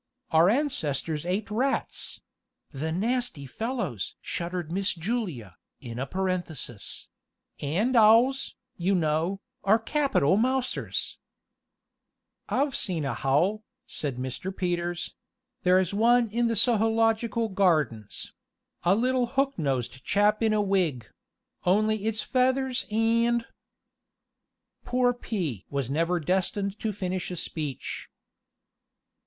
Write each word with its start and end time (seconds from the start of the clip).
Our 0.31 0.49
ancestors 0.49 1.27
ate 1.27 1.51
rats 1.51 2.21
('The 2.71 2.91
nasty 2.91 3.45
fellows!' 3.45 4.15
shuddered 4.19 4.71
Miss 4.71 4.95
Julia, 4.95 5.57
in 5.79 5.99
a 5.99 6.07
parenthesis); 6.07 7.07
and 7.59 7.95
owls, 7.95 8.55
you 8.77 8.95
know, 8.95 9.41
are 9.63 9.77
capital 9.77 10.37
mousers" 10.37 11.19
"I've 12.49 12.75
seen 12.75 13.05
a 13.05 13.13
howl," 13.13 13.63
said 13.85 14.17
Mr. 14.17 14.49
Peters; 14.57 15.13
"there's 15.61 15.93
one 15.93 16.31
in 16.31 16.47
the 16.47 16.55
Sohological 16.55 17.53
Gardens 17.53 18.33
a 18.81 18.95
little 18.95 19.27
hook 19.27 19.53
nosed 19.59 20.03
chap 20.03 20.41
in 20.41 20.51
a 20.51 20.63
wig 20.63 21.07
only 21.63 22.05
its 22.05 22.23
feathers 22.23 22.87
and" 22.89 23.45
Poor 24.83 25.13
P. 25.13 25.67
was 25.69 25.89
destined 25.89 26.69
never 26.71 26.79
to 26.79 26.91
finish 26.91 27.29
a 27.29 27.35
speech. 27.35 28.09